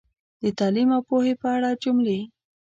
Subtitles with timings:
[0.41, 2.19] د تعلیم او پوهې په اړه جملې